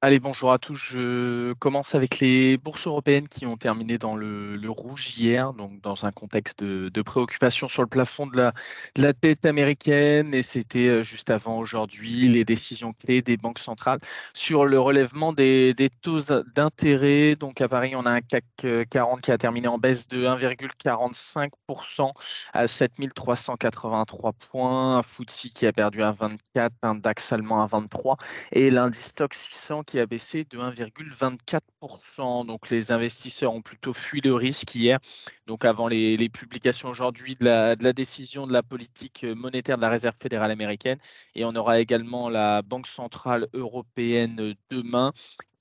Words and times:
Allez, 0.00 0.20
bonjour 0.20 0.52
à 0.52 0.58
tous. 0.60 0.76
Je 0.76 1.54
commence 1.54 1.96
avec 1.96 2.20
les 2.20 2.56
bourses 2.56 2.86
européennes 2.86 3.26
qui 3.26 3.46
ont 3.46 3.56
terminé 3.56 3.98
dans 3.98 4.14
le, 4.14 4.56
rouge 4.68 5.18
hier, 5.18 5.52
donc 5.52 5.80
dans 5.80 6.06
un 6.06 6.12
contexte 6.12 6.62
de, 6.62 7.02
préoccupation 7.02 7.66
sur 7.66 7.82
le 7.82 7.88
plafond 7.88 8.28
de 8.28 8.36
la, 8.36 8.52
de 8.94 9.02
la 9.02 9.12
tête 9.12 9.44
américaine. 9.44 10.32
Et 10.34 10.42
c'était 10.42 10.86
euh, 10.86 11.02
juste 11.02 11.30
avant 11.30 11.58
aujourd'hui 11.58 12.28
les 12.28 12.44
décisions 12.44 12.92
clés 12.92 13.22
des 13.22 13.36
banques 13.36 13.58
centrales 13.58 13.98
sur 14.34 14.66
le 14.66 14.78
relèvement 14.78 15.32
des, 15.32 15.74
taux 16.00 16.20
d'intérêt. 16.54 17.34
Donc 17.34 17.60
à 17.60 17.68
Paris, 17.68 17.96
on 17.96 18.06
a 18.06 18.12
un 18.12 18.20
CAC 18.20 18.44
40 18.90 19.20
qui 19.20 19.32
a 19.32 19.38
terminé 19.38 19.66
en 19.66 19.78
baisse 19.78 20.06
de 20.06 20.24
1,45% 20.28 22.12
à 22.52 22.68
7383 22.68 24.32
points, 24.32 24.98
un 24.98 25.02
FTSE 25.02 25.48
qui 25.52 25.66
a 25.66 25.72
perdu 25.72 26.04
à 26.04 26.12
24, 26.12 26.72
un 26.82 26.94
DAX 26.94 27.32
allemand 27.32 27.62
à 27.64 27.66
23 27.66 28.16
et 28.52 28.70
l'indice 28.70 29.06
stock 29.06 29.34
600 29.34 29.82
qui 29.88 29.98
a 29.98 30.06
baissé 30.06 30.44
de 30.44 30.58
1,24%. 30.58 32.46
Donc 32.46 32.68
les 32.68 32.92
investisseurs 32.92 33.54
ont 33.54 33.62
plutôt 33.62 33.94
fui 33.94 34.20
le 34.20 34.34
risque 34.34 34.74
hier. 34.74 34.98
Donc 35.46 35.64
avant 35.64 35.88
les, 35.88 36.28
publications 36.28 36.90
aujourd'hui 36.90 37.36
de 37.36 37.46
la, 37.46 37.74
de 37.74 37.82
la, 37.82 37.94
décision 37.94 38.46
de 38.46 38.52
la 38.52 38.62
politique 38.62 39.24
monétaire 39.24 39.76
de 39.76 39.82
la 39.82 39.88
Réserve 39.88 40.14
fédérale 40.20 40.50
américaine. 40.50 40.98
Et 41.34 41.46
on 41.46 41.54
aura 41.56 41.80
également 41.80 42.28
la 42.28 42.60
Banque 42.60 42.86
centrale 42.86 43.46
européenne 43.54 44.54
demain 44.68 45.12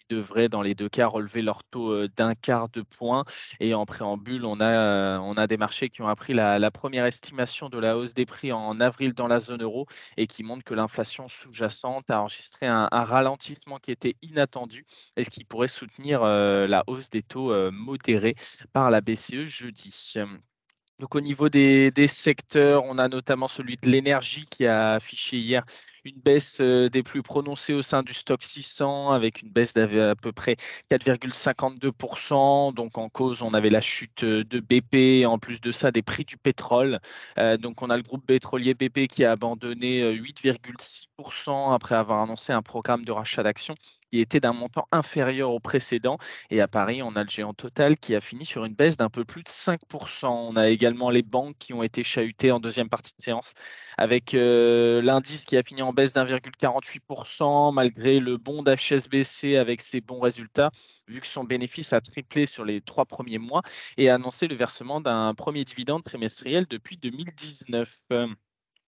devraient, 0.10 0.50
dans 0.50 0.62
les 0.62 0.76
deux 0.76 0.90
cas, 0.90 1.08
relever 1.08 1.42
leur 1.42 1.64
taux 1.64 2.08
d'un 2.08 2.36
quart 2.36 2.70
de 2.70 2.82
point. 2.82 3.26
Et 3.60 3.74
en 3.74 3.86
préambule, 3.86 4.46
on 4.46 4.60
a, 4.60 5.20
on 5.20 5.34
a 5.34 5.48
des 5.48 5.58
marchés 5.58 5.90
qui 5.90 6.02
ont 6.02 6.08
appris 6.08 6.34
la, 6.34 6.72
première 6.72 7.06
estimation 7.06 7.70
de 7.70 7.78
la 7.78 7.98
hausse 7.98 8.14
des 8.14 8.26
prix 8.26 8.52
en 8.52 8.80
avril 8.80 9.14
dans 9.14 9.28
la 9.28 9.40
zone 9.40 9.64
euro 9.64 9.88
et 10.18 10.28
qui 10.28 10.44
montrent 10.44 10.64
que 10.64 10.74
l'inflation 10.74 11.28
sous-jacente 11.28 12.10
a 12.10 12.22
enregistré 12.22 12.68
un, 12.68 12.88
ralentissement 12.92 13.78
qui 13.80 13.92
était 13.92 14.16
inattendu 14.22 14.86
et 15.16 15.24
ce 15.24 15.30
qui 15.30 15.44
pourrait 15.44 15.68
soutenir 15.68 16.22
la 16.24 16.84
hausse 16.88 17.10
des 17.10 17.24
taux 17.24 17.54
modérés 17.72 18.36
par 18.74 18.92
la 18.92 19.02
BCE 19.02 19.46
jeudi. 19.46 20.14
Donc 21.00 21.14
au 21.14 21.22
niveau 21.22 21.48
des, 21.48 21.92
des, 21.92 22.08
secteurs, 22.08 22.84
on 22.86 22.98
a 22.98 23.08
notamment 23.08 23.48
celui 23.48 23.76
de 23.78 23.88
l'énergie 23.88 24.48
qui 24.50 24.66
a 24.66 24.94
affiché 24.94 25.38
hier 25.38 25.64
une 26.08 26.20
baisse 26.22 26.60
euh, 26.62 26.90
des 26.90 27.04
plus 27.04 27.22
prononcées 27.22 27.74
au 27.74 27.82
sein 27.82 28.04
du 28.04 28.14
stock 28.14 28.42
600 28.42 29.12
avec 29.12 29.42
une 29.42 29.50
baisse 29.50 29.74
d'à 29.74 30.16
peu 30.16 30.32
près 30.32 30.56
4,52%. 30.92 32.74
Donc 32.74 32.98
en 32.98 33.10
cause, 33.10 33.42
on 33.42 33.54
avait 33.54 33.70
la 33.70 33.82
chute 33.82 34.24
euh, 34.24 34.44
de 34.44 34.60
BP, 34.60 35.26
en 35.28 35.38
plus 35.40 35.62
de 35.62 35.72
ça, 35.72 35.92
des 35.92 36.02
prix 36.02 36.26
du 36.26 36.38
pétrole. 36.38 37.00
Euh, 37.38 37.58
donc 37.58 37.82
on 37.82 37.90
a 37.90 37.98
le 37.98 38.04
groupe 38.04 38.26
pétrolier 38.26 38.74
BP 38.74 39.08
qui 39.08 39.26
a 39.26 39.32
abandonné 39.32 40.02
8,6% 40.14 41.74
après 41.74 41.96
avoir 41.96 42.22
annoncé 42.22 42.54
un 42.54 42.62
programme 42.62 43.04
de 43.06 43.12
rachat 43.12 43.44
d'actions 43.44 43.76
qui 44.12 44.20
était 44.20 44.40
d'un 44.40 44.54
montant 44.54 44.88
inférieur 44.92 45.52
au 45.52 45.60
précédent. 45.60 46.18
Et 46.50 46.62
à 46.62 46.68
Paris, 46.68 47.02
on 47.04 47.16
a 47.16 47.24
le 47.24 47.30
géant 47.30 47.54
Total 47.54 47.98
qui 47.98 48.16
a 48.16 48.22
fini 48.22 48.46
sur 48.46 48.66
une 48.66 48.74
baisse 48.74 48.98
d'un 48.98 49.10
peu 49.10 49.26
plus 49.26 49.44
de 49.44 49.50
5%. 49.50 50.28
On 50.28 50.56
a 50.56 50.70
également 50.70 51.10
les 51.10 51.24
banques 51.24 51.58
qui 51.58 51.74
ont 51.74 51.84
été 51.84 52.04
chahutées 52.04 52.52
en 52.52 52.60
deuxième 52.60 52.90
partie 52.90 53.14
de 53.18 53.22
séance 53.22 53.54
avec 53.98 54.34
euh, 54.34 55.02
l'indice 55.02 55.46
qui 55.46 55.58
a 55.58 55.64
fini 55.64 55.82
en 55.82 55.94
baisse 55.94 56.14
d'1,48% 56.14 57.74
malgré 57.74 58.20
le 58.20 58.38
bon 58.38 58.64
d'HSBC 58.64 59.58
avec 59.58 59.82
ses 59.82 60.02
bons 60.02 60.20
résultats, 60.20 60.72
vu 61.08 61.22
que 61.22 61.28
son 61.28 61.44
bénéfice 61.44 61.94
a 61.94 62.02
triplé 62.02 62.46
sur 62.46 62.66
les 62.66 62.82
trois 62.82 63.06
premiers 63.06 63.40
mois 63.40 63.62
et 63.98 64.10
a 64.10 64.16
annoncé 64.16 64.48
le 64.48 64.56
versement 64.56 65.02
d'un 65.02 65.34
premier 65.34 65.64
dividende 65.64 66.04
trimestriel 66.04 66.66
depuis 66.70 66.98
2019. 66.98 68.00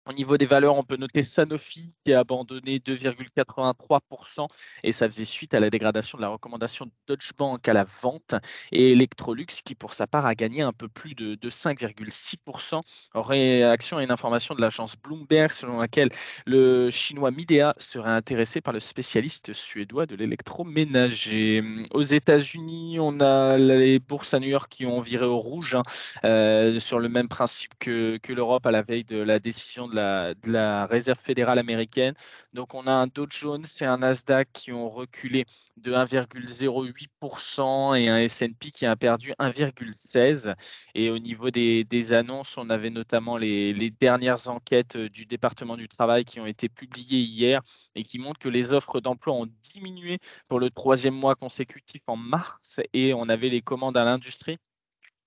Au 0.04 0.12
niveau 0.12 0.36
des 0.36 0.46
valeurs, 0.46 0.74
on 0.74 0.82
peut 0.82 0.96
noter 0.96 1.22
Sanofi 1.22 1.92
qui 2.04 2.12
a 2.12 2.18
abandonné 2.20 2.78
2,83% 2.78 4.48
et 4.82 4.90
ça 4.90 5.06
faisait 5.06 5.24
suite 5.24 5.54
à 5.54 5.60
la 5.60 5.70
dégradation 5.70 6.18
de 6.18 6.22
la 6.22 6.28
recommandation 6.28 6.86
de 6.86 6.90
Deutsche 7.06 7.30
Bank 7.38 7.68
à 7.68 7.72
la 7.72 7.84
vente. 7.84 8.34
Et 8.72 8.92
Electrolux 8.92 9.46
qui 9.64 9.76
pour 9.76 9.94
sa 9.94 10.08
part 10.08 10.26
a 10.26 10.34
gagné 10.34 10.62
un 10.62 10.72
peu 10.72 10.88
plus 10.88 11.14
de, 11.14 11.36
de 11.36 11.50
5,6% 11.50 12.80
en 13.14 13.20
réaction 13.20 13.96
à 13.98 14.02
une 14.02 14.10
information 14.10 14.56
de 14.56 14.60
l'agence 14.60 14.96
Bloomberg 14.96 15.52
selon 15.52 15.78
laquelle 15.78 16.10
le 16.46 16.90
chinois 16.90 17.30
Midea 17.30 17.74
serait 17.78 18.10
intéressé 18.10 18.60
par 18.60 18.74
le 18.74 18.80
spécialiste 18.80 19.52
suédois 19.52 20.06
de 20.06 20.16
l'électroménager. 20.16 21.62
Aux 21.92 22.02
États-Unis, 22.02 22.98
on 22.98 23.20
a 23.20 23.56
les 23.56 24.00
bourses 24.00 24.34
à 24.34 24.40
New 24.40 24.48
York 24.48 24.68
qui 24.68 24.84
ont 24.84 25.00
viré 25.00 25.26
au 25.26 25.38
rouge 25.38 25.76
hein, 25.76 25.82
euh, 26.24 26.80
sur 26.80 26.98
le 26.98 27.08
même 27.08 27.28
principe 27.28 27.72
que, 27.78 28.16
que 28.16 28.32
l'Europe 28.32 28.66
à 28.66 28.72
la 28.72 28.82
veille 28.82 29.04
de 29.04 29.18
la 29.18 29.38
décision 29.38 29.86
de 29.86 29.91
de 29.92 30.52
la, 30.52 30.86
Réserve 30.86 31.18
fédérale 31.22 31.58
américaine. 31.58 32.14
Donc 32.52 32.74
on 32.74 32.86
a 32.86 32.92
un 32.92 33.06
Dow 33.06 33.26
Jones 33.28 33.64
et 33.80 33.84
un 33.84 33.98
Nasdaq 33.98 34.48
qui 34.52 34.72
ont 34.72 34.90
reculé 34.90 35.44
de 35.76 35.92
1,08% 35.92 38.00
et 38.00 38.08
un 38.08 38.18
S&P 38.18 38.70
qui 38.70 38.86
a 38.86 38.96
perdu 38.96 39.32
1,16%. 39.38 40.54
Et 40.94 41.10
au 41.10 41.18
niveau 41.18 41.50
des, 41.50 41.84
des, 41.84 42.12
annonces, 42.12 42.56
on 42.56 42.70
avait 42.70 42.90
notamment 42.90 43.36
les, 43.36 43.72
les, 43.72 43.90
dernières 43.90 44.48
enquêtes 44.48 44.96
euh, 44.96 45.08
du 45.08 45.26
département 45.26 45.76
du 45.76 45.88
travail 45.88 46.24
qui 46.24 46.40
ont 46.40 46.46
été 46.46 46.68
publiées 46.68 47.20
hier 47.20 47.60
et 47.94 48.02
qui 48.02 48.18
montrent 48.18 48.40
que 48.40 48.48
les 48.48 48.72
offres 48.72 49.00
d'emploi 49.00 49.34
ont 49.34 49.48
diminué 49.74 50.18
pour 50.48 50.60
le 50.60 50.70
troisième 50.70 51.14
mois 51.14 51.34
consécutif 51.34 52.02
en 52.06 52.16
mars 52.16 52.80
et 52.92 53.14
on 53.14 53.28
avait 53.28 53.48
les 53.48 53.62
commandes 53.62 53.96
à 53.96 54.04
l'industrie 54.04 54.58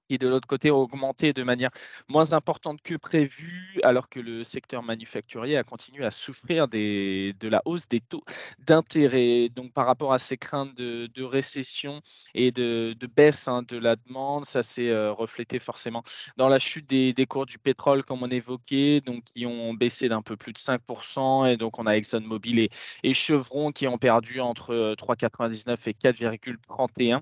qui 0.10 0.18
de 0.18 0.28
l'autre 0.28 0.48
côté 0.48 0.72
augmenté 0.72 1.34
de 1.34 1.44
manière 1.44 1.72
moins 2.08 2.34
importante 2.34 2.82
que 2.82 2.96
prévu, 2.96 3.80
alors 3.84 4.10
que 4.10 4.20
le 4.20 4.44
secteur 4.44 4.84
manufacturier 4.84 5.58
a 5.58 5.64
continué 5.64 6.06
à 6.06 6.12
souffrir 6.12 6.68
de 6.68 7.48
la 7.48 7.62
hausse 7.66 7.88
des 7.88 8.02
taux 8.02 8.24
d'intérêt. 8.60 9.50
Donc 9.50 9.74
par 9.74 9.86
rapport 9.86 10.14
à 10.14 10.20
ces 10.20 10.38
craintes 10.38 10.76
de, 10.76 11.24
récession 11.24 12.02
et 12.34 12.52
de, 12.52 12.96
baisse 13.16 13.48
hein, 13.48 13.64
de 13.64 13.78
la 13.78 13.96
demande, 13.96 14.46
ça 14.46 14.64
s'est 14.64 14.90
euh, 14.90 15.12
reflété 15.12 15.60
forcément 15.60 16.04
dans 16.38 16.50
la 16.50 16.60
chute 16.60 16.88
des, 16.88 17.14
des, 17.14 17.26
cours 17.26 17.46
du 17.46 17.58
pétrole, 17.58 18.04
comme 18.04 18.24
on 18.24 18.30
évoquait, 18.30 19.02
donc 19.02 19.24
qui 19.34 19.46
ont 19.46 19.74
baissé 19.74 20.10
d'un 20.10 20.22
peu 20.22 20.36
plus 20.38 20.54
de 20.54 20.58
5%. 20.58 21.52
Et 21.52 21.58
donc 21.58 21.80
on 21.80 21.86
a 21.88 21.96
ExxonMobil 21.98 22.60
et, 22.60 22.70
et 23.04 23.14
Chevron 23.14 23.72
qui 23.72 23.88
ont 23.88 23.98
perdu 23.98 24.40
entre 24.40 24.96
3,99 24.96 25.70
euh, 25.70 25.76
et 25.88 25.94
4,31. 25.94 27.22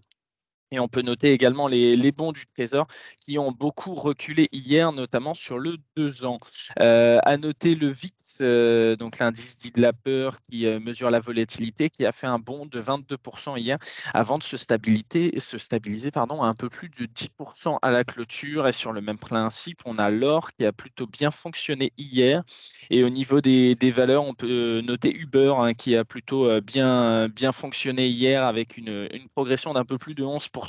Et 0.73 0.79
on 0.79 0.87
peut 0.87 1.03
noter 1.03 1.33
également 1.33 1.67
les, 1.67 1.95
les, 1.95 2.11
bons 2.11 2.31
du 2.31 2.47
Trésor 2.47 2.87
qui 3.19 3.37
ont 3.37 3.51
beaucoup 3.51 3.93
reculé 3.93 4.49
hier, 4.51 4.91
notamment 4.91 5.35
sur 5.35 5.59
le 5.59 5.77
2 5.95 6.25
ans. 6.25 6.39
Euh, 6.79 7.19
à 7.23 7.37
noter 7.37 7.75
le 7.75 7.89
VIX, 7.89 8.39
euh, 8.41 8.95
donc 8.95 9.19
l'indice 9.19 9.57
dit 9.57 9.69
de 9.69 9.79
la 9.79 9.93
peur 9.93 10.41
qui 10.41 10.65
euh, 10.65 10.79
mesure 10.79 11.11
la 11.11 11.19
volatilité, 11.19 11.91
qui 11.91 12.07
a 12.07 12.11
fait 12.11 12.25
un 12.25 12.39
bond 12.39 12.65
de 12.65 12.81
22% 12.81 13.59
hier 13.59 13.77
avant 14.15 14.39
de 14.39 14.43
se, 14.43 14.57
se 14.57 15.57
stabiliser 15.59 16.09
pardon, 16.09 16.41
à 16.41 16.47
un 16.47 16.55
peu 16.55 16.69
plus 16.69 16.89
de 16.89 17.05
10% 17.05 17.77
à 17.79 17.91
la 17.91 18.03
clôture. 18.03 18.67
Et 18.67 18.73
sur 18.73 18.93
le 18.93 19.01
même 19.01 19.19
principe, 19.19 19.79
on 19.85 19.99
a 19.99 20.09
l'or 20.09 20.53
qui 20.53 20.65
a 20.65 20.71
plutôt 20.71 21.05
bien 21.05 21.29
fonctionné 21.29 21.93
hier. 21.99 22.41
Et 22.89 23.03
au 23.03 23.09
niveau 23.09 23.41
des, 23.41 23.75
des 23.75 23.91
valeurs, 23.91 24.25
on 24.25 24.33
peut 24.33 24.81
noter 24.83 25.15
Uber 25.15 25.53
hein, 25.59 25.75
qui 25.75 25.95
a 25.95 26.03
plutôt 26.03 26.59
bien, 26.61 27.29
bien 27.29 27.51
fonctionné 27.51 28.07
hier 28.07 28.43
avec 28.43 28.75
une, 28.77 29.07
une 29.13 29.29
progression 29.29 29.73
d'un 29.73 29.85
peu 29.85 29.99
plus 29.99 30.15
de 30.15 30.23
11% 30.23 30.62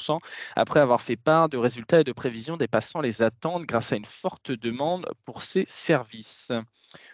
après 0.57 0.81
avoir 0.81 1.01
fait 1.01 1.17
part 1.17 1.49
de 1.49 1.57
résultats 1.57 2.01
et 2.01 2.05
de 2.05 2.13
prévisions 2.13 2.57
dépassant 2.57 3.01
les 3.01 3.23
attentes 3.23 3.65
grâce 3.65 3.93
à 3.93 3.97
une 3.97 4.05
forte 4.05 4.53
demande 4.53 5.07
pour 5.25 5.43
ses 5.43 5.65
services. 5.69 6.53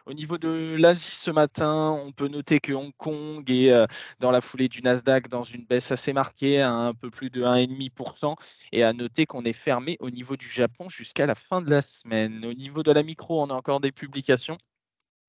Au 0.07 0.13
niveau 0.13 0.39
de 0.39 0.77
l'Asie 0.79 1.15
ce 1.15 1.31
matin, 1.31 1.99
on 2.05 2.13
peut 2.13 2.29
noter 2.29 2.61
que 2.61 2.73
Hong 2.73 2.93
Kong 2.97 3.49
est 3.51 3.71
euh, 3.71 3.87
dans 4.19 4.31
la 4.31 4.41
foulée 4.41 4.69
du 4.69 4.83
Nasdaq 4.83 5.29
dans 5.29 5.45
une 5.45 5.65
baisse 5.65 5.93
assez 5.93 6.13
marquée 6.13 6.61
à 6.61 6.73
un 6.73 6.93
peu 6.93 7.11
plus 7.11 7.31
de 7.31 7.43
1,5% 7.43 8.35
et 8.73 8.83
à 8.83 8.93
noter 8.93 9.27
qu'on 9.27 9.45
est 9.45 9.53
fermé 9.53 9.97
au 10.01 10.11
niveau 10.11 10.37
du 10.37 10.49
Japon 10.49 10.89
jusqu'à 10.89 11.27
la 11.27 11.35
fin 11.35 11.61
de 11.63 11.71
la 11.71 11.83
semaine. 11.83 12.45
Au 12.45 12.53
niveau 12.53 12.83
de 12.83 12.93
la 12.93 13.03
micro, 13.03 13.43
on 13.43 13.51
a 13.51 13.55
encore 13.55 13.81
des 13.81 13.93
publications. 13.93 14.59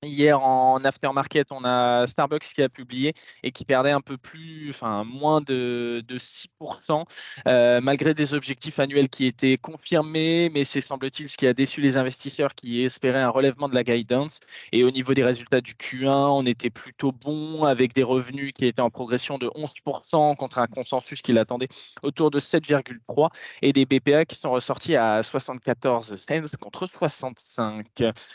Hier 0.04 0.36
en 0.40 0.84
aftermarket, 0.84 1.52
on 1.52 1.64
a 1.64 2.08
Starbucks 2.08 2.42
qui 2.42 2.60
a 2.60 2.68
publié 2.68 3.14
et 3.44 3.52
qui 3.52 3.64
perdait 3.64 3.92
un 3.92 4.00
peu 4.00 4.16
plus, 4.16 4.70
enfin 4.70 5.04
moins 5.04 5.40
de, 5.40 6.02
de 6.04 6.18
6%, 6.18 7.04
euh, 7.46 7.80
malgré 7.80 8.12
des 8.12 8.34
objectifs 8.34 8.80
annuels 8.80 9.08
qui 9.08 9.26
étaient 9.26 9.56
confirmés, 9.58 10.50
mais 10.52 10.64
c'est 10.64 10.80
semble-t-il 10.80 11.28
ce 11.28 11.36
qui 11.36 11.46
a 11.46 11.54
déçu 11.54 11.80
les 11.80 11.96
investisseurs 11.96 12.56
qui 12.56 12.82
espéraient 12.82 13.20
un 13.20 13.28
relèvement 13.28 13.68
de 13.68 13.76
la 13.76 13.84
guidance. 13.84 14.40
Et 14.72 14.82
au 14.82 14.90
niveau 14.90 15.14
des 15.14 15.22
résultats 15.22 15.60
du 15.60 15.74
Q1, 15.74 16.08
on 16.08 16.46
était 16.46 16.70
plutôt 16.70 17.12
bon 17.12 17.62
avec 17.62 17.94
des 17.94 18.02
revenus 18.02 18.52
qui 18.54 18.66
étaient 18.66 18.82
en 18.82 18.90
progression 18.90 19.38
de 19.38 19.46
11% 19.50 20.34
contre 20.34 20.58
un 20.58 20.66
consensus 20.66 21.22
qui 21.22 21.32
l'attendait 21.32 21.68
autour 22.02 22.32
de 22.32 22.40
7,3 22.40 23.30
et 23.62 23.72
des 23.72 23.86
BPA 23.86 24.24
qui 24.24 24.34
sont 24.34 24.50
ressortis 24.50 24.96
à 24.96 25.22
74 25.22 26.16
cents 26.16 26.56
contre 26.60 26.88
65. 26.88 27.86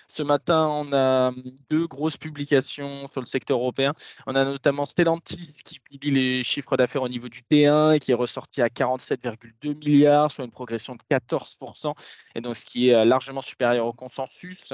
Ce 0.07 0.23
matin, 0.23 0.65
on 0.67 0.93
a 0.93 1.33
deux 1.69 1.87
grosses 1.87 2.17
publications 2.17 3.09
sur 3.11 3.21
le 3.21 3.25
secteur 3.25 3.59
européen. 3.59 3.93
On 4.25 4.35
a 4.35 4.43
notamment 4.43 4.85
Stellantis 4.85 5.61
qui 5.63 5.79
publie 5.79 6.11
les 6.11 6.43
chiffres 6.43 6.77
d'affaires 6.77 7.03
au 7.03 7.09
niveau 7.09 7.29
du 7.29 7.41
T1 7.41 7.95
et 7.95 7.99
qui 7.99 8.11
est 8.11 8.15
ressorti 8.15 8.61
à 8.61 8.67
47,2 8.67 9.75
milliards, 9.85 10.31
soit 10.31 10.45
une 10.45 10.51
progression 10.51 10.95
de 10.95 11.01
14%, 11.09 11.93
et 12.35 12.41
donc 12.41 12.57
ce 12.57 12.65
qui 12.65 12.89
est 12.89 12.95
euh, 12.95 13.05
largement 13.05 13.41
supérieur 13.41 13.85
au 13.85 13.93
consensus. 13.93 14.73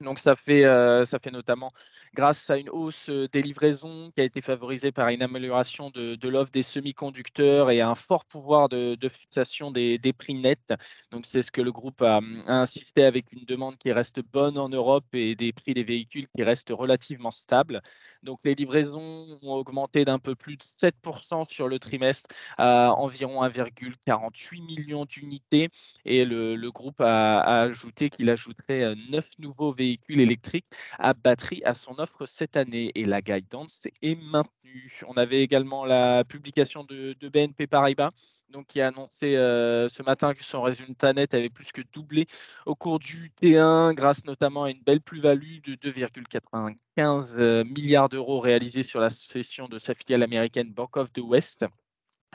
Donc 0.00 0.20
ça 0.20 0.36
fait, 0.36 0.64
euh, 0.64 1.04
ça 1.04 1.18
fait 1.18 1.32
notamment 1.32 1.72
grâce 2.14 2.50
à 2.50 2.56
une 2.56 2.70
hausse 2.70 3.10
des 3.10 3.42
livraisons 3.42 4.12
qui 4.14 4.20
a 4.20 4.24
été 4.24 4.40
favorisée 4.40 4.92
par 4.92 5.08
une 5.08 5.22
amélioration 5.22 5.90
de, 5.90 6.28
l'offre 6.28 6.52
des 6.52 6.62
semi-conducteurs 6.62 7.72
et 7.72 7.80
un 7.80 7.96
fort 7.96 8.24
pouvoir 8.24 8.68
de, 8.68 8.96
fixation 9.08 9.72
des, 9.72 9.98
prix 10.16 10.34
nets. 10.34 10.72
Donc 11.10 11.26
c'est 11.26 11.42
ce 11.42 11.50
que 11.50 11.60
le 11.60 11.72
groupe 11.72 12.00
a, 12.02 12.20
insisté 12.46 13.04
avec 13.04 13.32
une 13.32 13.44
demande 13.44 13.76
qui 13.76 13.90
reste 13.90 14.20
bonne 14.22 14.56
en 14.56 14.68
Europe 14.68 15.04
et 15.14 15.34
des 15.34 15.52
prix 15.52 15.74
des 15.74 15.82
véhicules 15.82 16.28
qui 16.28 16.44
restent 16.44 16.72
relativement 16.72 17.32
stables. 17.32 17.82
Donc 18.22 18.38
les 18.44 18.54
livraisons 18.54 19.38
ont 19.42 19.54
augmenté 19.54 20.04
d'un 20.04 20.20
peu 20.20 20.36
plus 20.36 20.56
de 20.56 20.62
7% 20.62 21.48
sur 21.48 21.66
le 21.66 21.80
trimestre 21.80 22.28
à 22.56 22.92
environ 22.92 23.42
1,48 23.42 24.64
million 24.64 25.04
d'unités 25.06 25.70
et 26.04 26.24
le, 26.24 26.70
groupe 26.70 27.00
a, 27.00 27.40
a 27.40 27.60
ajouté 27.62 28.10
qu'il 28.10 28.30
ajouterait 28.30 28.94
9 29.10 29.24
euh, 29.24 29.28
nouveaux 29.40 29.72
véhicules 29.72 29.87
véhicules 29.88 30.20
électriques 30.20 30.66
à 30.98 31.14
batterie 31.14 31.62
à 31.64 31.74
son 31.74 31.98
offre 31.98 32.26
cette 32.26 32.56
année 32.56 32.92
et 32.94 33.04
la 33.04 33.22
guidance 33.22 33.88
est 34.02 34.20
maintenue. 34.20 35.00
On 35.06 35.14
avait 35.14 35.42
également 35.42 35.86
la 35.86 36.24
publication 36.24 36.84
de, 36.84 37.16
BNP 37.28 37.66
Paribas 37.66 38.10
donc, 38.50 38.66
qui 38.66 38.80
a 38.80 38.88
annoncé 38.88 39.36
euh, 39.36 39.88
ce 39.88 40.02
matin 40.02 40.34
que 40.34 40.44
son 40.44 40.62
résultat 40.62 41.12
net 41.12 41.34
avait 41.34 41.48
plus 41.50 41.72
que 41.72 41.82
doublé 41.92 42.26
au 42.66 42.74
cours 42.74 42.98
du 42.98 43.30
T1 43.40 43.94
grâce 43.94 44.24
notamment 44.24 44.64
à 44.64 44.70
une 44.70 44.82
belle 44.82 45.00
plus-value 45.00 45.60
de 45.64 45.74
2,95 45.74 47.36
euh, 47.38 47.64
milliards 47.64 48.08
d'euros 48.08 48.40
réalisée 48.40 48.82
sur 48.82 49.00
la 49.00 49.10
cession 49.10 49.68
de 49.68 49.78
sa 49.78 49.94
filiale 49.94 50.22
américaine 50.22 50.70
Bank 50.72 50.96
of 50.96 51.12
the 51.12 51.20
West. 51.20 51.64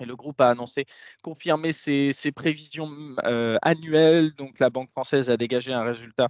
Et 0.01 0.05
le 0.05 0.15
groupe 0.15 0.41
a 0.41 0.49
annoncé 0.49 0.85
confirmer 1.21 1.71
ses, 1.71 2.13
prévisions 2.35 2.89
euh, 3.25 3.57
annuelles. 3.61 4.33
Donc 4.35 4.59
la 4.59 4.69
Banque 4.69 4.89
française 4.91 5.29
a 5.29 5.37
dégagé 5.37 5.71
un 5.71 5.83
résultat 5.83 6.29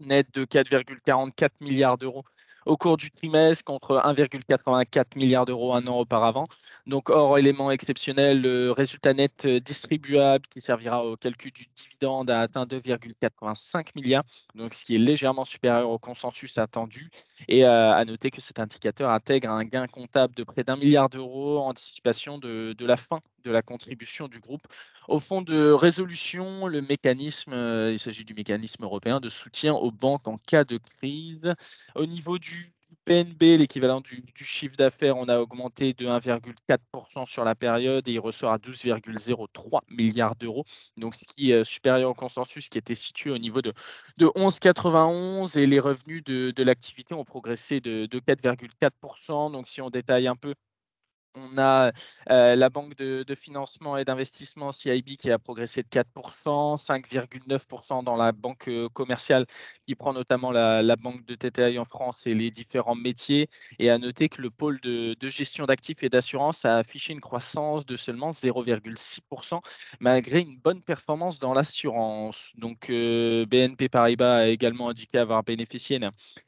net 0.00 0.26
de 0.34 0.44
4,44 0.44 1.50
milliards 1.60 1.98
d'euros 1.98 2.24
au 2.66 2.76
cours 2.76 2.96
du 2.96 3.10
trimestre 3.10 3.64
contre 3.64 4.02
1,84 4.04 5.16
milliard 5.16 5.46
d'euros 5.46 5.72
un 5.72 5.86
an 5.86 6.00
auparavant. 6.00 6.48
Donc, 6.86 7.10
hors 7.10 7.38
élément 7.38 7.70
exceptionnel, 7.70 8.42
le 8.42 8.72
résultat 8.72 9.14
net 9.14 9.44
euh, 9.44 9.60
distribuable 9.60 10.44
qui 10.48 10.60
servira 10.60 11.04
au 11.04 11.16
calcul 11.16 11.52
du 11.52 11.66
dividende 11.74 12.28
a 12.28 12.40
atteint 12.40 12.64
2,85 12.64 13.90
milliards, 13.94 14.24
donc 14.54 14.74
ce 14.74 14.84
qui 14.84 14.96
est 14.96 14.98
légèrement 14.98 15.44
supérieur 15.44 15.88
au 15.88 15.98
consensus 15.98 16.58
attendu. 16.58 17.08
Et 17.48 17.64
euh, 17.64 17.92
à 17.92 18.04
noter 18.04 18.30
que 18.30 18.40
cet 18.40 18.58
indicateur 18.58 19.10
intègre 19.10 19.50
un 19.50 19.64
gain 19.64 19.86
comptable 19.86 20.34
de 20.34 20.42
près 20.42 20.64
d'un 20.64 20.76
milliard 20.76 21.08
d'euros 21.08 21.60
en 21.60 21.68
anticipation 21.68 22.38
de, 22.38 22.74
la 22.80 22.96
fin 22.96 23.20
de 23.46 23.52
la 23.52 23.62
contribution 23.62 24.28
du 24.28 24.40
groupe 24.40 24.66
au 25.08 25.20
fonds 25.20 25.42
de 25.42 25.70
résolution, 25.70 26.66
le 26.66 26.82
mécanisme, 26.82 27.52
euh, 27.52 27.92
il 27.92 27.98
s'agit 27.98 28.24
du 28.24 28.34
mécanisme 28.34 28.82
européen 28.82 29.20
de 29.20 29.28
soutien 29.28 29.72
aux 29.74 29.92
banques 29.92 30.26
en 30.26 30.36
cas 30.36 30.64
de 30.64 30.78
crise. 30.98 31.54
Au 31.94 32.06
niveau 32.06 32.38
du 32.38 32.72
PNB, 33.04 33.56
l'équivalent 33.58 34.00
du, 34.00 34.24
chiffre 34.34 34.74
d'affaires, 34.76 35.16
on 35.16 35.28
a 35.28 35.38
augmenté 35.38 35.92
de 35.92 36.06
1,4% 36.06 37.28
sur 37.28 37.44
la 37.44 37.54
période 37.54 38.08
et 38.08 38.12
il 38.12 38.18
ressort 38.18 38.52
à 38.52 38.58
12,03 38.58 39.80
milliards 39.88 40.34
d'euros. 40.34 40.64
Donc, 40.96 41.14
ce 41.14 41.24
qui 41.24 41.52
est 41.52 41.62
supérieur 41.62 42.10
au 42.10 42.14
consensus 42.14 42.68
qui 42.68 42.78
était 42.78 42.96
situé 42.96 43.30
au 43.30 43.38
niveau 43.38 43.62
de, 43.62 43.72
de 44.18 44.26
11,91 44.26 45.56
et 45.56 45.66
les 45.66 45.78
revenus 45.78 46.24
de, 46.24 46.62
l'activité 46.64 47.14
ont 47.14 47.24
progressé 47.24 47.80
de, 47.80 48.06
de 48.06 48.18
4,4%. 48.18 49.52
Donc, 49.52 49.68
si 49.68 49.80
on 49.80 49.90
détaille 49.90 50.26
un 50.26 50.36
peu 50.36 50.54
on 51.36 51.58
a 51.58 51.92
la 52.26 52.70
banque 52.70 52.96
de, 52.96 53.24
financement 53.34 53.96
et 53.96 54.04
d'investissement 54.04 54.72
CIB 54.72 55.16
qui 55.16 55.30
a 55.30 55.38
progressé 55.38 55.82
de 55.82 55.88
4%, 55.88 56.76
5,9% 56.82 58.04
dans 58.04 58.16
la 58.16 58.32
banque 58.32 58.70
commerciale 58.92 59.46
qui 59.86 59.94
prend 59.94 60.12
notamment 60.12 60.50
la, 60.50 60.96
banque 60.96 61.24
de 61.26 61.34
TTI 61.34 61.78
en 61.78 61.84
France 61.84 62.26
et 62.26 62.34
les 62.34 62.50
différents 62.50 62.94
métiers. 62.94 63.48
Et 63.78 63.90
à 63.90 63.98
noter 63.98 64.28
que 64.28 64.40
le 64.40 64.50
pôle 64.50 64.80
de, 64.80 65.16
gestion 65.28 65.66
d'actifs 65.66 66.02
et 66.02 66.08
d'assurance 66.08 66.64
a 66.64 66.78
affiché 66.78 67.12
une 67.12 67.20
croissance 67.20 67.84
de 67.84 67.96
seulement 67.96 68.30
0,6% 68.30 69.60
malgré 70.00 70.40
une 70.40 70.56
bonne 70.58 70.82
performance 70.82 71.38
dans 71.38 71.52
l'assurance. 71.52 72.52
Donc 72.56 72.88
BNP 72.88 73.88
Paribas 73.88 74.36
a 74.36 74.46
également 74.46 74.88
indiqué 74.88 75.18
avoir 75.18 75.42
bénéficié 75.42 76.00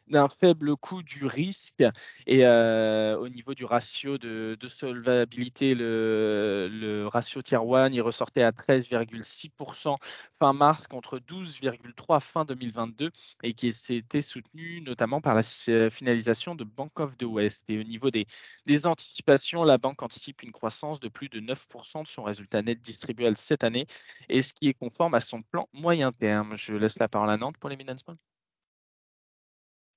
d'un 0.06 0.28
faible 0.28 0.76
coût 0.76 1.02
du 1.02 1.26
risque 1.26 1.84
et 2.26 2.46
au 2.46 3.28
niveau 3.28 3.54
du 3.54 3.64
ratio 3.64 4.18
de, 4.18 4.56
de 4.58 4.68
solvabilité, 4.78 5.74
le, 5.74 7.08
ratio 7.12 7.42
tier 7.42 7.58
1, 7.58 7.92
il 7.92 8.00
ressortait 8.00 8.42
à 8.42 8.52
13,6% 8.52 9.96
fin 10.38 10.52
mars 10.52 10.86
contre 10.86 11.18
12,3% 11.18 12.20
fin 12.20 12.44
2022 12.44 13.10
et 13.42 13.52
qui 13.54 13.72
s'était 13.72 14.20
soutenu 14.20 14.80
notamment 14.82 15.20
par 15.20 15.34
la 15.34 15.42
finalisation 15.90 16.54
de 16.54 16.64
Bank 16.64 17.00
of 17.00 17.16
the 17.16 17.24
West. 17.24 17.64
Et 17.68 17.78
au 17.80 17.82
niveau 17.82 18.10
des, 18.10 18.26
des 18.66 18.86
anticipations, 18.86 19.64
la 19.64 19.78
banque 19.78 20.02
anticipe 20.02 20.42
une 20.42 20.52
croissance 20.52 21.00
de 21.00 21.08
plus 21.08 21.28
de 21.28 21.40
9% 21.40 22.02
de 22.02 22.08
son 22.08 22.22
résultat 22.22 22.62
net 22.62 22.80
distribuable 22.80 23.36
cette 23.36 23.64
année 23.64 23.86
et 24.28 24.42
ce 24.42 24.52
qui 24.52 24.68
est 24.68 24.74
conforme 24.74 25.14
à 25.14 25.20
son 25.20 25.42
plan 25.42 25.68
moyen 25.72 26.12
terme. 26.12 26.56
Je 26.56 26.74
laisse 26.74 26.98
la 26.98 27.08
parole 27.08 27.30
à 27.30 27.36
Nantes 27.36 27.58
pour 27.58 27.70
les 27.70 27.76
Minanspons. 27.76 28.16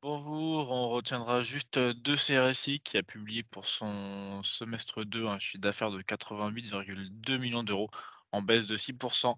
Bonjour, 0.04 0.72
on 0.72 0.90
retiendra 0.90 1.44
juste 1.44 1.78
deux 1.78 2.16
CRSI 2.16 2.80
qui 2.80 2.98
a 2.98 3.04
publié 3.04 3.44
pour 3.44 3.68
son 3.68 4.42
semestre 4.42 5.04
2 5.04 5.28
un 5.28 5.38
chiffre 5.38 5.62
d'affaires 5.62 5.92
de 5.92 6.02
88,2 6.02 7.38
millions 7.38 7.64
d'euros 7.64 7.92
en 8.32 8.42
baisse 8.42 8.66
de 8.66 8.78
6%. 8.78 9.36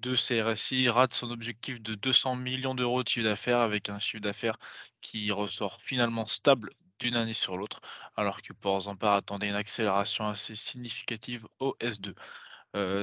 Deux 0.00 0.16
CRSI 0.16 0.88
rate 0.88 1.12
son 1.12 1.30
objectif 1.30 1.82
de 1.82 1.94
200 1.96 2.36
millions 2.36 2.74
d'euros 2.74 3.02
de 3.02 3.08
chiffre 3.08 3.26
d'affaires 3.26 3.60
avec 3.60 3.90
un 3.90 3.98
chiffre 3.98 4.22
d'affaires 4.22 4.56
qui 5.02 5.30
ressort 5.30 5.78
finalement 5.82 6.26
stable 6.26 6.70
d'une 6.98 7.16
année 7.16 7.34
sur 7.34 7.58
l'autre, 7.58 7.80
alors 8.16 8.40
que 8.40 8.54
pour 8.54 8.80
Zampar 8.80 9.14
attendait 9.16 9.50
une 9.50 9.54
accélération 9.54 10.26
assez 10.26 10.54
significative 10.54 11.46
au 11.58 11.76
S2. 11.80 12.14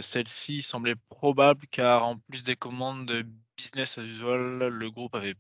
Celle-ci 0.01 0.63
semblait 0.63 0.95
probable 1.09 1.67
car 1.67 2.03
en 2.05 2.17
plus 2.17 2.41
des 2.41 2.55
commandes 2.55 3.05
de 3.05 3.23
business 3.57 3.97
as 3.97 4.03
usual, 4.03 4.67
le 4.67 4.91
groupe 4.91 5.15
avait, 5.15 5.35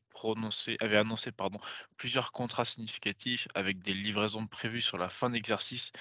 annoncé 0.97 1.31
pardon, 1.31 1.59
plusieurs 1.97 2.31
contrats 2.31 2.65
significatifs 2.65 3.47
avec 3.55 3.79
des 3.79 3.93
livraisons 3.93 4.47
prévues 4.47 4.81
sur 4.81 4.97
la 4.97 5.09
fin 5.09 5.29
d'exercice. 5.29 5.91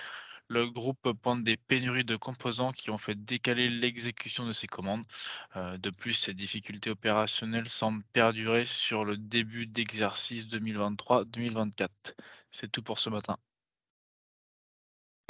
Le 0.49 0.69
groupe 0.69 1.13
pointe 1.23 1.45
des 1.45 1.57
pénuries 1.57 2.05
de 2.05 2.17
composants 2.17 2.73
qui 2.73 2.91
ont 2.91 2.99
fait 2.99 3.15
décaler 3.15 3.69
l'exécution 3.69 4.47
de 4.47 4.53
ces 4.53 4.67
commandes. 4.67 5.05
de 5.55 5.91
plus, 5.91 6.15
ces 6.15 6.35
difficultés 6.35 6.91
opérationnelles 6.91 7.69
semblent 7.69 8.05
perdurer 8.13 8.67
sur 8.67 9.05
le 9.05 9.17
début 9.17 9.67
d'exercice 9.67 10.47
2023-2024. 10.49 11.89
C'est 12.51 12.71
tout 12.73 12.83
pour 12.83 12.99
ce 12.99 13.11
matin. 13.11 13.39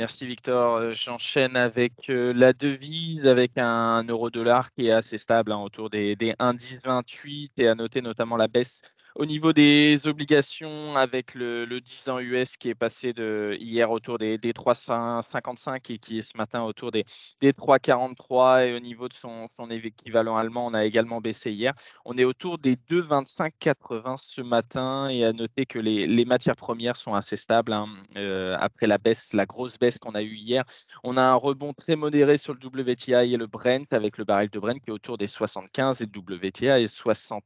Merci 0.00 0.24
Victor. 0.24 0.76
Euh, 0.76 0.92
j'enchaîne 0.94 1.58
avec 1.58 2.08
euh, 2.08 2.32
la 2.32 2.54
devise, 2.54 3.26
avec 3.26 3.58
un 3.58 4.02
euro-dollar 4.04 4.72
qui 4.72 4.86
est 4.86 4.92
assez 4.92 5.18
stable, 5.18 5.52
hein, 5.52 5.58
autour 5.58 5.90
des, 5.90 6.16
des 6.16 6.32
1,1028 6.38 7.50
et 7.58 7.68
à 7.68 7.74
noter 7.74 8.00
notamment 8.00 8.38
la 8.38 8.48
baisse 8.48 8.80
au 9.14 9.26
niveau 9.26 9.52
des 9.52 10.06
obligations, 10.06 10.96
avec 10.96 11.34
le, 11.34 11.66
10 11.80 12.08
ans 12.10 12.18
US 12.20 12.56
qui 12.56 12.68
est 12.68 12.74
passé 12.74 13.12
de 13.12 13.56
hier 13.60 13.90
autour 13.90 14.18
des, 14.18 14.38
des 14.38 14.52
355 14.52 15.90
et 15.90 15.98
qui 15.98 16.18
est 16.18 16.22
ce 16.22 16.36
matin 16.36 16.62
autour 16.62 16.90
des, 16.90 17.04
des 17.40 17.52
343 17.52 18.66
et 18.66 18.74
au 18.74 18.80
niveau 18.80 19.08
de 19.08 19.14
son, 19.14 19.48
équivalent 19.70 20.36
allemand, 20.36 20.66
on 20.66 20.74
a 20.74 20.84
également 20.84 21.20
baissé 21.20 21.50
hier. 21.52 21.74
On 22.04 22.16
est 22.18 22.24
autour 22.24 22.58
des 22.58 22.76
2,2580 22.76 24.16
ce 24.16 24.40
matin 24.40 25.08
et 25.08 25.24
à 25.24 25.32
noter 25.32 25.66
que 25.66 25.78
les, 25.78 26.24
matières 26.24 26.56
premières 26.56 26.96
sont 26.96 27.14
assez 27.14 27.36
stables 27.36 27.72
hein, 27.72 27.88
euh, 28.16 28.56
après 28.60 28.86
la 28.86 28.98
baisse, 28.98 29.32
la 29.32 29.46
grosse 29.46 29.78
baisse 29.78 29.98
qu'on 29.98 30.14
a 30.14 30.22
eue 30.22 30.36
hier. 30.36 30.64
On 31.02 31.16
a 31.16 31.22
un 31.22 31.34
rebond 31.34 31.72
très 31.72 31.96
modéré 31.96 32.36
sur 32.36 32.54
le 32.54 32.60
WTI 32.64 33.34
et 33.34 33.36
le 33.36 33.46
Brent 33.46 33.92
avec 33.92 34.18
le 34.18 34.24
baril 34.24 34.50
de 34.50 34.58
Brent 34.58 34.78
qui 34.78 34.90
est 34.90 34.92
autour 34.92 35.18
des 35.18 35.26
75 35.26 36.02
et 36.02 36.06
le 36.06 36.20
WTI 36.20 36.66
est 36.66 36.86
60, 36.86 37.42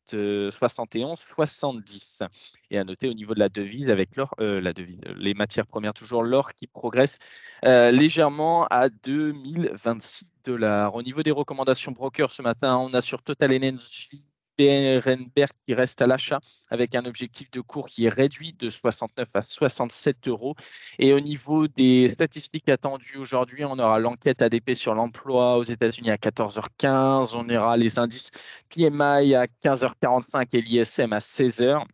71, 0.50 1.18
60 1.18 1.53
70. 1.54 2.22
Et 2.70 2.78
à 2.78 2.84
noter 2.84 3.08
au 3.08 3.14
niveau 3.14 3.34
de 3.34 3.38
la 3.38 3.48
devise, 3.48 3.90
avec 3.90 4.16
l'or, 4.16 4.34
euh, 4.40 4.60
la 4.60 4.72
devise, 4.72 4.98
les 5.16 5.34
matières 5.34 5.66
premières 5.66 5.94
toujours, 5.94 6.22
l'or 6.22 6.54
qui 6.54 6.66
progresse 6.66 7.18
euh, 7.64 7.90
légèrement 7.90 8.66
à 8.66 8.88
2026 8.88 10.26
dollars. 10.44 10.94
Au 10.94 11.02
niveau 11.02 11.22
des 11.22 11.30
recommandations 11.30 11.92
broker 11.92 12.32
ce 12.32 12.42
matin, 12.42 12.76
on 12.76 12.92
a 12.94 13.00
sur 13.00 13.22
Total 13.22 13.54
Energy 13.54 14.22
Berenberg 14.58 15.50
qui 15.66 15.74
reste 15.74 16.00
à 16.02 16.06
l'achat 16.06 16.40
avec 16.70 16.94
un 16.94 17.04
objectif 17.04 17.50
de 17.50 17.60
cours 17.60 17.86
qui 17.86 18.06
est 18.06 18.08
réduit 18.08 18.52
de 18.52 18.70
69 18.70 19.28
à 19.34 19.42
67 19.42 20.28
euros. 20.28 20.54
Et 20.98 21.12
au 21.12 21.20
niveau 21.20 21.66
des 21.68 22.10
statistiques 22.14 22.68
attendues 22.68 23.18
aujourd'hui, 23.18 23.64
on 23.64 23.78
aura 23.78 23.98
l'enquête 23.98 24.42
ADP 24.42 24.74
sur 24.74 24.94
l'emploi 24.94 25.56
aux 25.58 25.64
États-Unis 25.64 26.10
à 26.10 26.16
14h15, 26.16 27.34
on 27.34 27.48
aura 27.48 27.76
les 27.76 27.98
indices 27.98 28.30
PMI 28.68 29.34
à 29.34 29.46
15h45 29.64 30.46
et 30.52 30.62
l'ISM 30.62 31.12
à 31.12 31.18
16h 31.18 31.84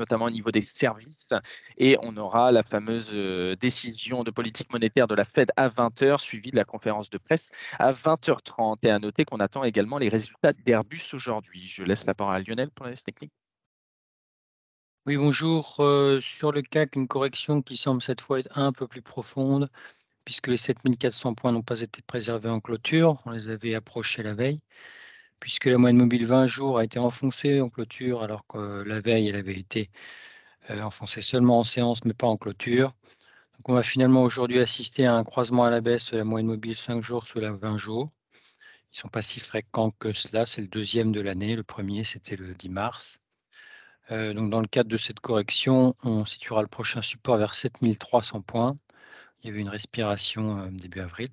notamment 0.00 0.24
au 0.24 0.30
niveau 0.30 0.50
des 0.50 0.60
services. 0.60 1.28
Et 1.78 1.96
on 2.02 2.16
aura 2.16 2.50
la 2.50 2.64
fameuse 2.64 3.12
euh, 3.14 3.54
décision 3.54 4.24
de 4.24 4.30
politique 4.30 4.72
monétaire 4.72 5.06
de 5.06 5.14
la 5.14 5.24
Fed 5.24 5.52
à 5.56 5.68
20h, 5.68 6.18
suivie 6.18 6.50
de 6.50 6.56
la 6.56 6.64
conférence 6.64 7.10
de 7.10 7.18
presse 7.18 7.50
à 7.78 7.92
20h30. 7.92 8.78
Et 8.82 8.90
à 8.90 8.98
noter 8.98 9.24
qu'on 9.24 9.38
attend 9.38 9.62
également 9.62 9.98
les 9.98 10.08
résultats 10.08 10.52
d'Airbus 10.52 11.02
aujourd'hui. 11.12 11.62
Je 11.64 11.84
laisse 11.84 12.06
la 12.06 12.14
parole 12.14 12.34
à 12.34 12.40
Lionel 12.40 12.70
pour 12.70 12.86
la 12.86 12.92
liste 12.92 13.06
technique. 13.06 13.32
Oui, 15.06 15.16
bonjour. 15.16 15.76
Euh, 15.80 16.20
sur 16.20 16.52
le 16.52 16.62
CAC, 16.62 16.96
une 16.96 17.08
correction 17.08 17.62
qui 17.62 17.76
semble 17.76 18.02
cette 18.02 18.20
fois 18.20 18.40
être 18.40 18.58
un 18.58 18.72
peu 18.72 18.86
plus 18.86 19.02
profonde, 19.02 19.70
puisque 20.24 20.48
les 20.48 20.56
7400 20.56 21.34
points 21.34 21.52
n'ont 21.52 21.62
pas 21.62 21.80
été 21.80 22.02
préservés 22.02 22.50
en 22.50 22.60
clôture. 22.60 23.22
On 23.26 23.30
les 23.30 23.48
avait 23.48 23.74
approchés 23.74 24.22
la 24.22 24.34
veille, 24.34 24.60
puisque 25.40 25.66
la 25.66 25.78
moyenne 25.78 25.98
mobile 25.98 26.26
20 26.26 26.46
jours 26.46 26.78
a 26.78 26.84
été 26.84 26.98
enfoncée 26.98 27.60
en 27.60 27.70
clôture, 27.70 28.22
alors 28.22 28.46
que 28.46 28.82
la 28.82 29.00
veille, 29.00 29.28
elle 29.28 29.36
avait 29.36 29.58
été 29.58 29.90
euh, 30.70 30.82
enfoncée 30.82 31.22
seulement 31.22 31.60
en 31.60 31.64
séance, 31.64 32.04
mais 32.04 32.12
pas 32.14 32.26
en 32.26 32.36
clôture. 32.36 32.94
Donc 33.56 33.68
on 33.70 33.74
va 33.74 33.82
finalement 33.82 34.22
aujourd'hui 34.22 34.58
assister 34.60 35.06
à 35.06 35.14
un 35.14 35.24
croisement 35.24 35.64
à 35.64 35.70
la 35.70 35.80
baisse 35.80 36.10
de 36.12 36.18
la 36.18 36.24
moyenne 36.24 36.48
mobile 36.48 36.76
5 36.76 37.02
jours 37.02 37.26
sous 37.26 37.40
la 37.40 37.52
20 37.52 37.76
jours. 37.76 38.10
Ils 38.92 38.96
ne 38.96 39.00
sont 39.00 39.08
pas 39.08 39.22
si 39.22 39.40
fréquents 39.40 39.90
que 39.92 40.12
cela. 40.12 40.46
C'est 40.46 40.62
le 40.62 40.68
deuxième 40.68 41.12
de 41.12 41.20
l'année. 41.20 41.56
Le 41.56 41.62
premier, 41.62 42.04
c'était 42.04 42.36
le 42.36 42.54
10 42.54 42.68
mars. 42.70 43.20
Euh, 44.10 44.34
donc 44.34 44.50
dans 44.50 44.60
le 44.60 44.66
cadre 44.66 44.88
de 44.90 44.96
cette 44.96 45.20
correction, 45.20 45.94
on 46.02 46.24
situera 46.24 46.62
le 46.62 46.68
prochain 46.68 47.00
support 47.02 47.36
vers 47.36 47.54
7300 47.54 48.42
points. 48.42 48.76
Il 49.42 49.48
y 49.48 49.50
avait 49.50 49.60
une 49.60 49.68
respiration 49.68 50.58
euh, 50.58 50.70
début 50.70 51.00
avril. 51.00 51.28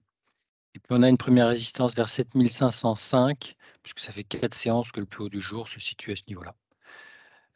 Et 0.75 0.79
puis 0.79 0.89
on 0.91 1.01
a 1.01 1.09
une 1.09 1.17
première 1.17 1.47
résistance 1.47 1.95
vers 1.95 2.09
7505, 2.09 3.55
puisque 3.93 4.05
ça 4.05 4.11
fait 4.11 4.23
quatre 4.23 4.53
séances 4.53 4.91
que 4.91 4.99
le 4.99 5.05
plus 5.05 5.23
haut 5.23 5.29
du 5.29 5.41
jour 5.41 5.67
se 5.69 5.79
situe 5.79 6.11
à 6.11 6.15
ce 6.15 6.23
niveau-là. 6.27 6.55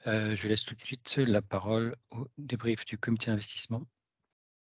Je 0.05 0.47
laisse 0.47 0.63
tout 0.63 0.75
de 0.75 0.81
suite 0.81 1.17
la 1.17 1.41
parole 1.41 1.95
au 2.11 2.27
débrief 2.37 2.85
du 2.85 2.97
comité 2.97 3.27
d'investissement. 3.27 3.85